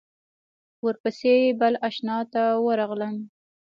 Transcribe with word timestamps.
ورپسې 0.85 1.35
بل 1.59 1.73
آشنا 1.87 2.17
ته 2.33 2.43
ورغلم. 2.65 3.15